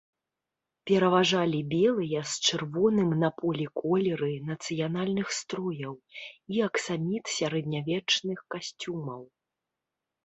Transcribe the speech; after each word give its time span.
Пераважалі 0.91 1.57
белыя 1.73 2.21
з 2.31 2.49
чырвоным 2.49 3.09
на 3.25 3.29
полі 3.43 3.67
колеры 3.81 4.31
нацыянальных 4.49 5.27
строяў 5.41 5.93
і 6.57 6.65
аксаміт 6.69 7.25
сярэднявечных 7.39 8.39
касцюмаў. 8.57 9.21